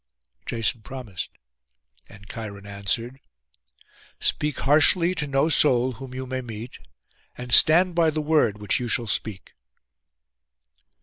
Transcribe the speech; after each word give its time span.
Jason 0.47 0.81
promised, 0.81 1.29
and 2.09 2.27
Cheiron 2.27 2.65
answered, 2.65 3.19
'Speak 4.19 4.61
harshly 4.61 5.13
to 5.13 5.27
no 5.27 5.47
soul 5.47 5.91
whom 5.91 6.11
you 6.15 6.25
may 6.25 6.41
meet, 6.41 6.79
and 7.37 7.53
stand 7.53 7.93
by 7.93 8.09
the 8.09 8.19
word 8.19 8.57
which 8.57 8.79
you 8.79 8.87
shall 8.87 9.05
speak. 9.05 9.53